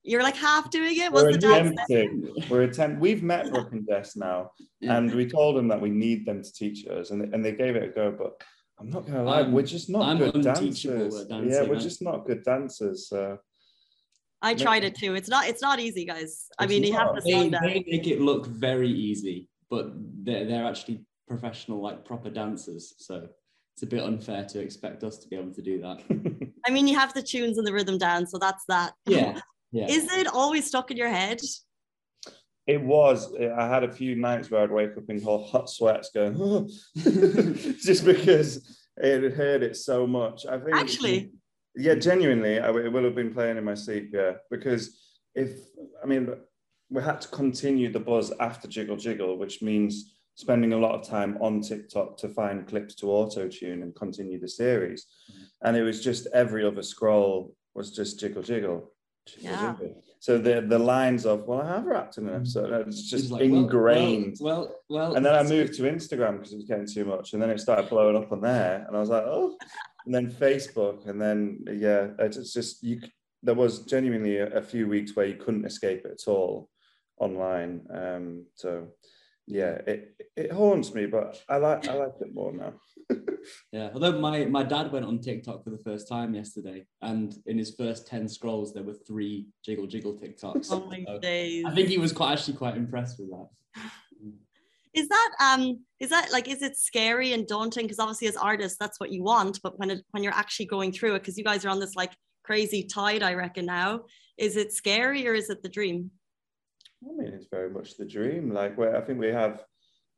[0.04, 1.12] you're like half doing it.
[1.12, 1.76] Was We're the dance?
[1.90, 2.34] attempting.
[2.50, 3.00] We're attempt.
[3.02, 4.98] We've met Brooke and Jess now, Yeah.
[4.98, 7.52] and we told them that we need them to teach us, and they, and they
[7.52, 8.12] gave it a go.
[8.18, 8.42] But
[8.80, 10.84] I'm not gonna lie, I'm- we're just not I'm good dancers.
[10.84, 11.80] dancing, yeah, we're man.
[11.82, 13.08] just not good dancers.
[13.10, 13.38] So
[14.42, 15.16] I tried it too.
[15.16, 16.48] It's not it's not easy, guys.
[16.58, 17.16] I It's mean, you have not.
[17.18, 19.92] to they, slow they make it look very easy, but
[20.24, 22.96] they're, they're actually professional, like proper dancers.
[23.00, 23.28] So
[23.76, 26.02] it's a bit unfair to expect us to be able to do that.
[26.66, 28.94] I mean, you have the tunes and the rhythm down, so that's that.
[29.06, 29.40] Yeah.
[29.72, 29.88] Yeah.
[29.88, 31.42] Is it always stuck in your head?
[32.70, 33.34] it was.
[33.36, 36.68] I had a few nights where I'd wake up in hot hot sweats, going, "Oh,"
[36.96, 40.46] just because it had heard it so much.
[40.46, 41.32] I think Actually?
[41.76, 44.12] yeah, genuinely, I w- it will have been playing in my sleep.
[44.14, 45.00] Yeah, because
[45.34, 45.52] if
[46.04, 46.30] I mean,
[46.92, 51.08] we had to continue the buzz after Jiggle Jiggle, which means spending a lot of
[51.08, 55.08] time on TikTok to find clips to auto tune and continue the series.
[55.32, 55.68] Mm-hmm.
[55.68, 58.92] And it was just every other scroll was just Jiggle Jiggle,
[59.40, 59.76] Yeah.
[60.20, 62.88] So the the lines of well, I have rapped in an episode.
[62.88, 64.38] It's just like, ingrained.
[64.42, 67.34] Well, well, well and then I moved to Instagram because it was getting too much,
[67.34, 69.56] and then it started blowing up on there, and I was like, oh.
[70.06, 73.02] And then Facebook, and then yeah, it's just you.
[73.44, 76.70] There was genuinely a, a few weeks where you couldn't escape it at all
[77.20, 77.82] online.
[77.94, 78.88] Um, so
[79.50, 82.74] yeah, it it haunts me, but I like I like it more now.
[83.72, 87.58] Yeah, although my my dad went on TikTok for the first time yesterday, and in
[87.58, 90.68] his first ten scrolls, there were three jiggle jiggle TikToks.
[90.72, 91.64] Oh my So days.
[91.66, 93.48] I think he was quite actually quite impressed with that.
[94.94, 97.86] Is that um is that like is it scary and daunting?
[97.86, 100.92] Because obviously as artists that's what you want, but when it when you're actually going
[100.92, 104.02] through it, because you guys are on this like crazy tide, I reckon now,
[104.38, 106.12] is it scary or is it the dream?
[107.04, 108.52] I mean, it's very much the dream.
[108.52, 109.64] Like, where I think we have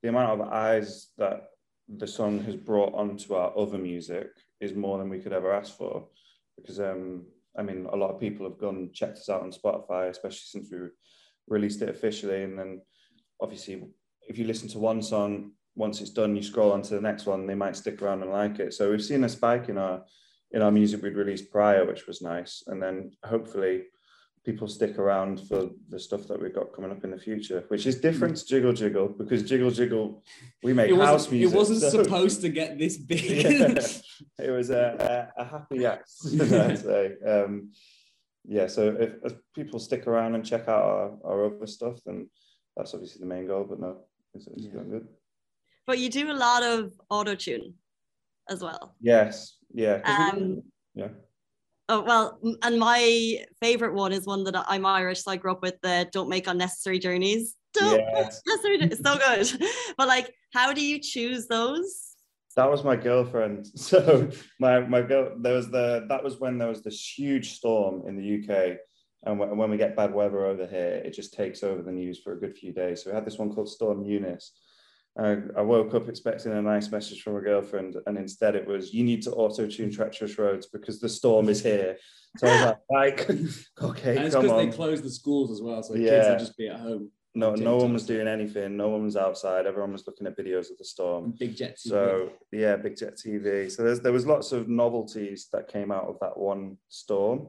[0.02, 1.48] the amount of eyes that
[1.88, 4.28] the song has brought onto our other music
[4.60, 6.08] is more than we could ever ask for.
[6.58, 7.26] Because, um,
[7.58, 10.72] I mean, a lot of people have gone checked us out on Spotify, especially since
[10.72, 10.80] we
[11.48, 12.44] released it officially.
[12.44, 12.82] And then,
[13.39, 13.84] obviously,
[14.28, 17.26] if you listen to one song, once it's done, you scroll on to the next
[17.26, 17.46] one.
[17.46, 18.74] They might stick around and like it.
[18.74, 20.04] So we've seen a spike in our
[20.54, 22.63] in our music we'd released prior, which was nice.
[22.67, 23.84] And then hopefully
[24.44, 27.86] people stick around for the stuff that we've got coming up in the future, which
[27.86, 30.24] is different to Jiggle Jiggle because Jiggle Jiggle,
[30.64, 31.54] we make house music.
[31.54, 33.22] it wasn't so- supposed to get this big.
[33.44, 34.46] Yeah.
[34.46, 37.14] it was a, a, a happy accident, I'd say.
[37.26, 37.72] Um,
[38.46, 42.28] yeah, so if, if people stick around and check out our, our other stuff, then
[42.76, 43.98] that's obviously the main goal, but no,
[44.34, 44.72] it's, it's Yeah.
[44.74, 45.08] going good.
[45.86, 47.74] But you do a lot of auto tune
[48.50, 48.96] as well.
[49.00, 50.00] Yes, yeah.
[50.00, 50.64] 'cause we- Um,
[50.96, 51.08] yeah.
[51.92, 55.62] Oh well, and my favorite one is one that I'm Irish, so I grew up
[55.62, 59.68] with the "Don't make unnecessary journeys." Don't make unnecessary so good.
[59.98, 62.16] But like, how do you choose those?
[62.56, 63.68] That was my girlfriend.
[63.76, 68.08] So my my girl, there was the that was when there was this huge storm
[68.08, 68.78] in the UK,
[69.24, 72.22] and when, when we get bad weather over here, it just takes over the news
[72.24, 73.04] for a good few days.
[73.04, 74.54] So we had this one called Storm Eunice.
[75.17, 78.93] I, I woke up expecting a nice message from a girlfriend, and instead it was,
[78.93, 81.97] "You need to auto tune treacherous roads because the storm is here."
[82.38, 83.30] So I was like, "Like,
[83.82, 86.30] okay, and it's because they closed the schools as well, so kids Yeah.
[86.30, 87.12] would just be at home.
[87.36, 88.78] no, no one was doing anything.
[88.78, 89.65] No one was outside.
[89.65, 91.34] Everyone was looking at videos of the storm.
[91.38, 91.76] Big jet.
[91.78, 91.89] TV.
[91.89, 93.69] So yeah, Big Jet TV.
[93.69, 97.47] So there's, there was lots of novelties that came out of that one storm.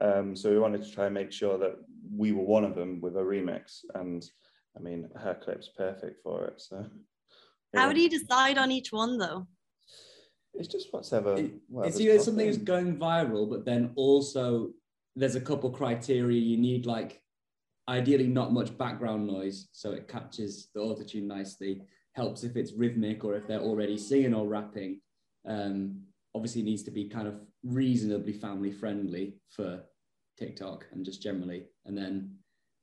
[0.00, 1.74] Um, so we wanted to try and make sure that
[2.16, 3.84] we were one of them with a remix.
[3.94, 4.24] And
[4.76, 6.60] I mean, her clip's perfect for it.
[6.60, 6.86] So
[7.74, 9.46] How do you decide on each one though?
[10.54, 11.36] It's just whatever.
[11.36, 14.72] It- it's either something is going viral, but then also
[15.16, 16.40] there's a couple criteria.
[16.40, 17.22] You need like
[17.88, 21.82] ideally not much background noise, so it catches the autotune nicely.
[22.12, 25.00] Helps if it's rhythmic or if they're already singing or rapping.
[25.46, 26.02] Um,
[26.34, 29.84] obviously, it needs to be kind of reasonably family friendly for
[30.36, 31.66] TikTok and just generally.
[31.86, 32.36] And then,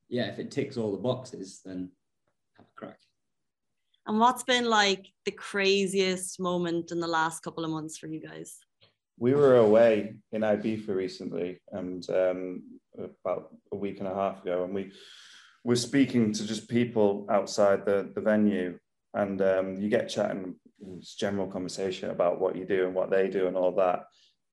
[0.09, 1.89] yeah, if it ticks all the boxes, then
[2.57, 2.99] have a crack.
[4.05, 8.21] And what's been like the craziest moment in the last couple of months for you
[8.21, 8.59] guys?
[9.19, 12.63] we were away in Ibiza recently, and um,
[12.97, 14.91] about a week and a half ago, and we
[15.63, 18.77] were speaking to just people outside the, the venue,
[19.15, 20.55] and um, you get chatting,
[20.97, 24.05] it's general conversation about what you do and what they do and all that.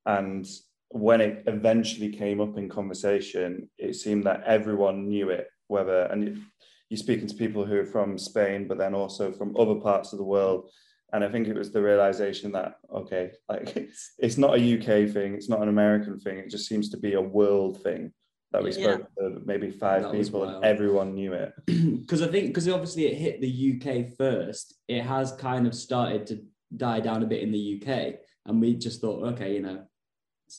[0.07, 0.47] And
[0.95, 6.25] when it eventually came up in conversation, it seemed that everyone knew it, whether and
[6.25, 6.43] you-
[6.89, 10.19] you're speaking to people who are from Spain, but then also from other parts of
[10.19, 10.71] the world
[11.13, 15.09] and I think it was the realization that okay, like it's, it's not a UK
[15.13, 16.39] thing, it's not an American thing.
[16.39, 18.13] It just seems to be a world thing
[18.53, 18.97] that we Yeah.
[18.97, 21.53] spoke to maybe five That people, and everyone knew it.
[22.01, 26.27] because I think because obviously it hit the UK first, it has kind of started
[26.29, 26.41] to
[26.77, 29.94] die down a bit in the UK, and we just thought, okay, you know, it's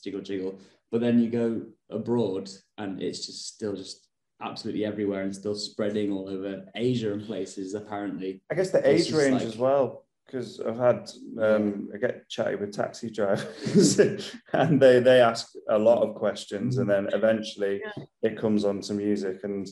[0.02, 0.58] jiggle jiggle.
[0.90, 4.08] But then you go abroad, and it's just still just
[4.40, 7.74] absolutely everywhere, and still spreading all over Asia and places.
[7.74, 12.28] Apparently, I guess the age range like- as well, because I've had um, I get
[12.28, 13.98] chatty with taxi drivers,
[14.52, 17.82] and they they ask a lot of questions, and then eventually
[18.22, 19.66] it comes on to music, and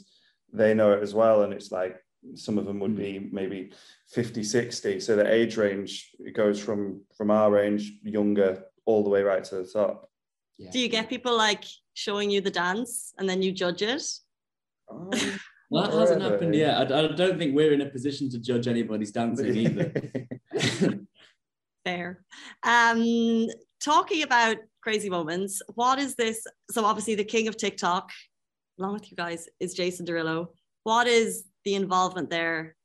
[0.52, 1.96] they know it as well, and it's like
[2.34, 3.70] some of them would be maybe
[4.08, 9.10] 50 60 so the age range it goes from from our range younger all the
[9.10, 10.10] way right to the top
[10.58, 10.70] yeah.
[10.70, 14.02] Do you get people like showing you the dance and then you judge it?
[14.90, 15.10] Um,
[15.70, 16.60] Well, that hasn't happened really.
[16.60, 16.92] yet.
[16.92, 19.92] I, I don't think we're in a position to judge anybody's dancing either.
[21.84, 22.22] Fair.
[22.62, 23.48] Um,
[23.82, 26.46] talking about crazy moments, what is this?
[26.70, 28.10] So obviously the king of TikTok,
[28.78, 30.48] along with you guys, is Jason Derulo.
[30.84, 32.76] What is the involvement there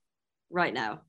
[0.49, 1.01] right now?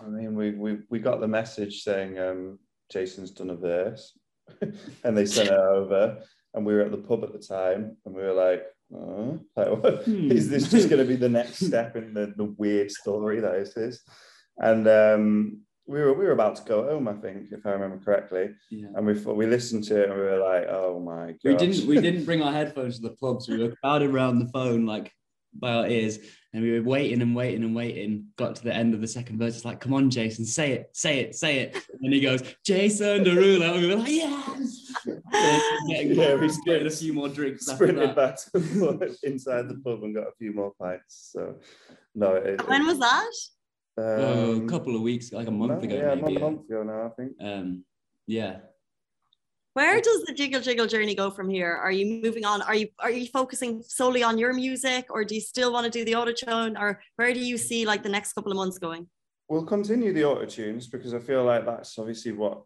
[0.00, 2.58] I mean, we, we we got the message saying um,
[2.90, 4.18] Jason's done a verse,
[5.04, 6.22] and they sent it over.
[6.54, 10.04] and we were at the pub at the time, and we were like, oh, like.
[10.04, 10.30] Hmm.
[10.32, 13.54] is this just going to be the next step in the, the weird story that
[13.56, 14.00] is this?
[14.56, 18.02] And um, we were we were about to go home, I think, if I remember
[18.04, 18.88] correctly, Yeah.
[18.94, 21.86] and we we listened to it and we were like, oh my god, We didn't
[21.86, 24.84] we didn't bring our headphones to the pub, so we were crowded around the phone
[24.86, 25.12] like
[25.52, 26.18] by our ears,
[26.52, 28.26] and we were waiting and waiting and waiting.
[28.36, 30.90] Got to the end of the second verse, it's like, "Come on, Jason, say it,
[30.92, 34.92] say it, say it." And he goes, "Jason Derulo," and we were like, "Yes!"
[35.86, 37.66] Yeah, yeah, we we getting a few more drinks.
[37.66, 41.30] sprinted back to inside the pub and got a few more pints.
[41.32, 41.56] So
[42.14, 43.30] no, it, When was that?
[43.98, 46.36] Oh, um, a couple of weeks, like a month no, ago, yeah, maybe.
[46.36, 47.32] a month ago now, I think.
[47.40, 47.84] Um,
[48.26, 48.58] yeah.
[49.78, 51.72] Where does the jiggle jiggle journey go from here?
[51.72, 52.62] Are you moving on?
[52.62, 55.90] Are you are you focusing solely on your music, or do you still want to
[55.98, 58.78] do the auto tune, or where do you see like the next couple of months
[58.78, 59.06] going?
[59.48, 62.62] We'll continue the auto tunes because I feel like that's obviously what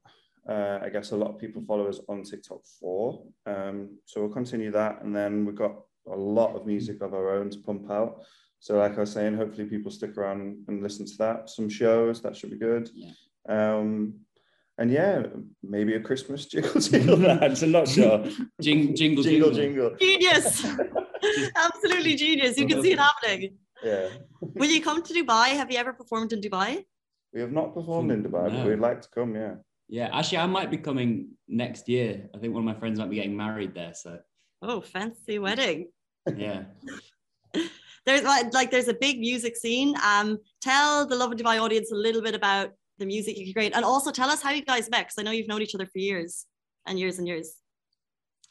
[0.48, 3.22] uh, I guess a lot of people follow us on TikTok for.
[3.44, 5.74] Um, so we'll continue that, and then we've got
[6.10, 8.22] a lot of music of our own to pump out.
[8.58, 11.50] So, like I was saying, hopefully people stick around and listen to that.
[11.50, 12.88] Some shows that should be good.
[12.94, 13.12] Yeah.
[13.50, 14.14] Um,
[14.82, 15.22] and yeah,
[15.74, 17.62] maybe a Christmas jiggle jiggle dance.
[17.62, 18.16] I'm not sure.
[18.60, 19.90] Jing, jingle, jingle jingle.
[19.90, 19.90] jingle.
[20.04, 20.66] Genius,
[21.66, 22.58] absolutely genius.
[22.58, 23.42] You can see it happening.
[23.90, 24.08] Yeah.
[24.40, 25.48] Will you come to Dubai?
[25.60, 26.70] Have you ever performed in Dubai?
[27.32, 28.56] We have not performed in Dubai, No.
[28.58, 29.30] but we'd like to come.
[29.42, 29.54] Yeah.
[29.98, 31.10] Yeah, actually, I might be coming
[31.64, 32.10] next year.
[32.34, 33.94] I think one of my friends might be getting married there.
[33.94, 34.18] So,
[34.62, 35.78] Oh, fancy wedding.
[36.36, 36.62] yeah.
[38.06, 39.94] There's like, like there's a big music scene.
[40.12, 43.84] Um, tell the Lovin Dubai audience a little bit about the music you create, and
[43.84, 45.06] also tell us how you guys met.
[45.06, 46.46] Because I know you've known each other for years
[46.86, 47.54] and years and years.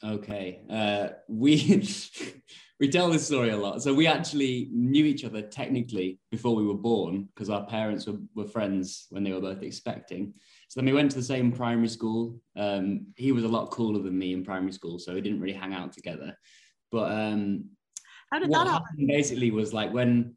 [0.04, 0.60] Okay.
[0.68, 1.86] Uh, we
[2.80, 3.82] we tell this story a lot.
[3.82, 8.18] So we actually knew each other technically before we were born because our parents were,
[8.34, 10.34] were friends when they were both expecting.
[10.68, 12.40] So then we went to the same primary school.
[12.56, 15.56] Um, he was a lot cooler than me in primary school, so we didn't really
[15.56, 16.36] hang out together.
[16.90, 17.66] But um,
[18.32, 19.06] How did what that happen?
[19.06, 20.36] basically was like when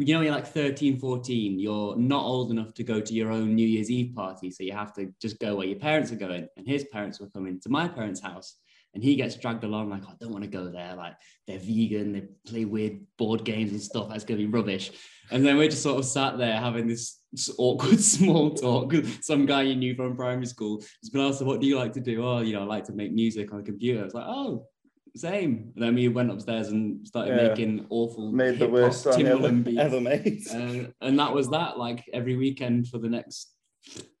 [0.00, 3.54] you know you're like 13 14 you're not old enough to go to your own
[3.54, 6.48] new year's eve party so you have to just go where your parents are going
[6.56, 8.56] and his parents were coming to my parents house
[8.94, 11.14] and he gets dragged along like oh, i don't want to go there like
[11.46, 14.92] they're vegan they play weird board games and stuff that's going to be rubbish.
[15.30, 17.18] And then we're just sort of sat there having this
[17.58, 20.80] awkward small talk some guy you knew from primary school.
[21.02, 22.24] Has been asked what do you like to do?
[22.24, 24.04] Oh you know i like to make music on a computer.
[24.04, 24.66] It's like oh
[25.16, 25.72] same.
[25.74, 27.48] And then we went upstairs and started Yeah.
[27.48, 30.42] making awful Made the worst song ever, ever made.
[30.50, 31.78] Uh, and that was that.
[31.78, 33.54] Like every weekend for the next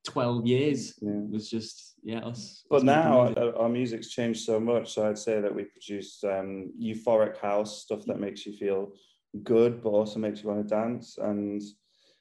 [0.04, 1.20] twelve years Yeah.
[1.30, 2.64] was just yeah us.
[2.68, 3.54] But us now music.
[3.56, 4.92] our music's changed so much.
[4.92, 8.92] So I'd say that we produce um, euphoric house stuff that makes you feel
[9.42, 11.16] good, but also makes you want to dance.
[11.18, 11.62] And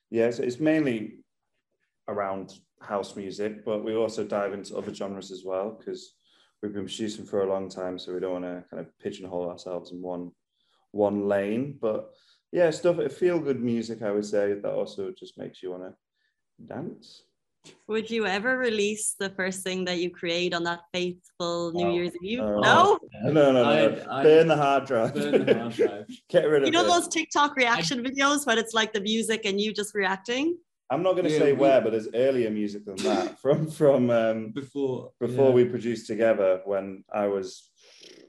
[0.10, 1.20] yes, it's mainly
[2.08, 6.16] around house music, but we also dive into other genres as well because
[6.62, 7.98] we've been producing for a long time.
[7.98, 10.32] So we don't want to kind of pigeonhole ourselves in one
[10.92, 11.78] one lane.
[11.82, 12.12] But
[12.52, 14.02] yeah, stuff feel good music.
[14.02, 15.94] I would say that also just makes you want to
[16.66, 17.24] dance.
[17.88, 21.94] Would you ever release the first thing that you create on that faithful New No.
[21.94, 22.40] Year's Eve?
[22.40, 22.60] No.
[22.60, 23.00] no?
[23.26, 23.64] No, no, no.
[23.66, 25.14] I'd- I'd Burn the hard drive.
[25.14, 26.08] burn the hard drive.
[26.30, 26.88] Get rid of You know it.
[26.88, 30.58] those TikTok reaction videos when it's like the music and you just reacting?
[30.92, 33.68] I'm not going to Yeah, say we- where, but there's earlier music than that from
[33.72, 35.56] from um, before before yeah.
[35.56, 37.70] we produced together when I was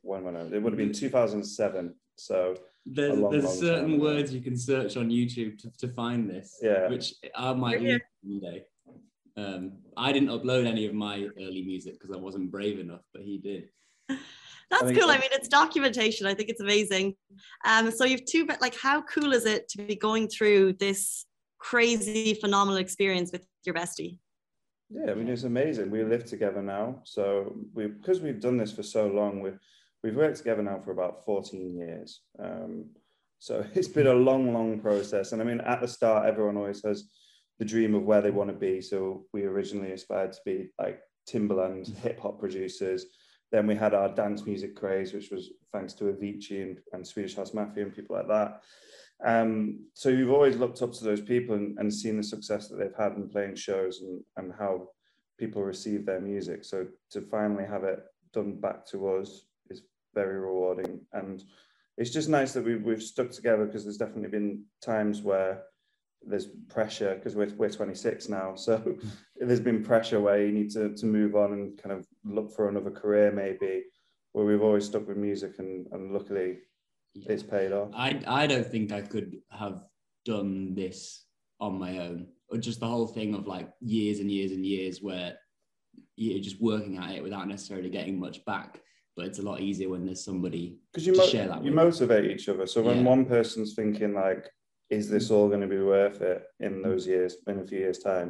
[0.02, 1.94] when when I, it would have been 2007.
[2.16, 5.88] So There's, long, there's long certain time words you can search on YouTube to, to
[5.88, 6.88] find this, Yeah.
[6.88, 7.98] which I might Yeah.
[8.22, 8.62] one day.
[9.36, 13.22] Um, I didn't upload any of my early music because I wasn't brave enough, but
[13.22, 13.70] he did.
[14.08, 15.10] That's I think cool.
[15.10, 16.26] I mean, it's documentation.
[16.26, 17.14] I think it's amazing.
[17.64, 21.26] Um, so you've two, but like, how cool is it to be going through this
[21.62, 24.18] crazy, phenomenal experience with your bestie?
[24.94, 25.90] yeah, I mean it's amazing.
[25.90, 29.58] We live together now, so we because we've done this for so long, we've
[30.02, 32.20] we've worked together now for about 14 years.
[32.38, 32.90] Um,
[33.38, 35.32] so it's been a long, long process.
[35.32, 37.10] And I mean, at the start, everyone always has
[37.58, 38.80] the dream of where they want to be.
[38.80, 43.06] So we originally aspired to be like Timbaland hip hop producers.
[43.50, 47.36] Then we had our dance music craze, which was thanks to Avicii and, and Swedish
[47.36, 48.62] House Mafia and people like that.
[49.24, 52.76] Um, so you've always looked up to those people and, and seen the success that
[52.76, 54.88] they've had in playing shows and, and how
[55.38, 56.64] people receive their music.
[56.64, 58.00] So to finally have it
[58.32, 59.82] done back to us is
[60.14, 61.00] very rewarding.
[61.12, 61.42] And
[61.98, 65.62] it's just nice that we've, we've stuck together because there's definitely been times where
[66.24, 68.54] there's pressure because we're, we're 26 now.
[68.56, 68.96] So
[69.36, 72.68] there's been pressure where you need to, to move on and kind of look for
[72.68, 73.84] another career maybe
[74.32, 76.58] where we've always stuck with music and, and luckily
[77.14, 77.90] it's paid off.
[77.94, 79.82] I I don't think I could have
[80.24, 81.24] done this
[81.60, 85.02] on my own, or just the whole thing of like years and years and years
[85.02, 85.36] where
[86.16, 88.80] you're just working at it without necessarily getting much back.
[89.14, 91.70] but it's a lot easier when there's somebody because you to mo- share that you
[91.70, 91.74] with.
[91.84, 92.66] motivate each other.
[92.66, 93.10] So when Yeah.
[93.14, 94.50] one person's thinking like,
[94.88, 97.98] "Is this all going to be worth it in those years, in a few years'
[97.98, 98.28] time?"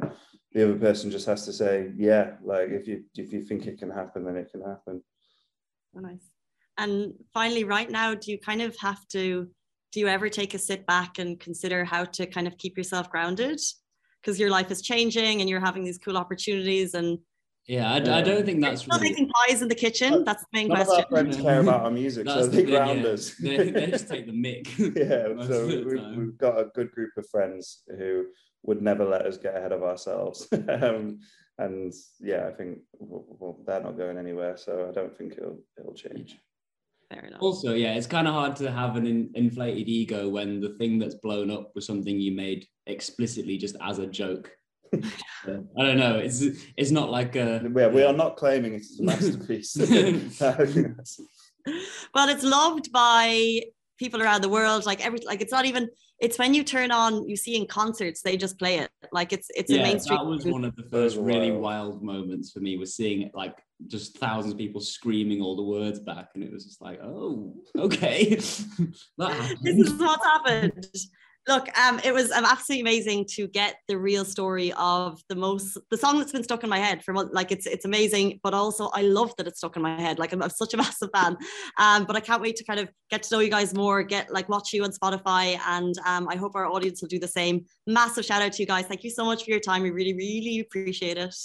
[0.51, 3.77] The other person just has to say, "Yeah." Like if you if you think it
[3.79, 5.01] can happen, then it can happen.
[5.93, 6.32] Nice.
[6.77, 9.47] And finally, right now, do you kind of have to?
[9.91, 13.11] Do you ever take a sit back and consider how to kind of keep yourself
[13.11, 13.59] grounded?
[14.21, 17.19] Because your life is changing and you're having these cool opportunities and
[17.67, 19.11] Yeah, I, I don't think that's still really.
[19.11, 20.23] making pies in the kitchen.
[20.23, 21.03] That's the main None of question.
[21.03, 23.09] our friends care about our music, so the they thing, ground yeah.
[23.09, 23.35] us.
[23.35, 24.67] They, they just take the mick.
[24.97, 28.25] yeah, so we, we've got a good group of friends who
[28.63, 30.47] would never let us get ahead of ourselves.
[30.69, 31.19] um,
[31.59, 35.59] and yeah, I think well, well, they're not going anywhere, so I don't think it'll
[35.77, 36.37] it'll change.
[37.13, 37.41] Fair enough.
[37.41, 40.99] Also, yeah, it's kind of hard to have an in, inflated ego when the thing
[40.99, 44.51] that's blown up was something you made explicitly just as a joke.
[45.43, 46.19] So, I don't know.
[46.19, 46.41] It's
[46.77, 47.69] it's not like a.
[47.75, 49.75] Yeah, we are not claiming it's a masterpiece.
[50.41, 50.95] Um,
[52.13, 53.61] well, it's loved by
[53.97, 54.85] people around the world.
[54.85, 55.89] Like every, like it's not even.
[56.23, 58.89] It's when you turn on, you see in concerts, they just play it.
[59.11, 60.19] Like it's it's a Yeah, mainstream.
[60.19, 62.01] that was one of the first really wild.
[62.01, 62.77] wild moments for me.
[62.77, 63.57] Was seeing it like
[63.87, 67.53] just thousands of people screaming all the words back, and it was just like, oh,
[67.77, 68.65] okay, this
[69.65, 70.87] is what's happened.
[71.47, 75.77] Look, um, it was um, absolutely amazing to get the real story of the most
[75.91, 77.33] the song that's been stuck in my head for months.
[77.33, 80.19] Like it's it's amazing, but also I love that it's stuck in my head.
[80.19, 81.35] Like I'm, I'm such a massive fan.
[81.77, 84.31] Um, but I can't wait to kind of get to know you guys more, get
[84.31, 87.65] like watch you on Spotify, and um, I hope our audience will do the same.
[87.87, 88.85] Massive shout out to you guys.
[88.85, 89.83] Thank you so much for your time.
[89.83, 91.35] We really, really appreciate it.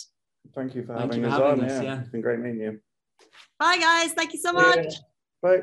[0.55, 1.71] Thank you for Thank having you for us having on.
[1.71, 1.83] us, yeah.
[1.83, 2.01] yeah.
[2.01, 2.81] it's been great meeting you.
[3.59, 4.13] Bye guys.
[4.13, 4.77] Thank you so much.
[4.77, 4.91] Yeah.
[5.43, 5.63] Bye.